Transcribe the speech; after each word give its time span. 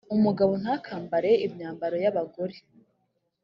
umugabo 0.15 0.53
ntakambare 0.61 1.31
imyambaro 1.45 1.95
y’abagore; 2.03 2.55